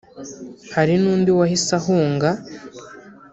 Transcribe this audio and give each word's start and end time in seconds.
hari 0.75 0.93
n’undi 1.01 1.29
wahise 1.37 1.71
ahunga 1.79 2.29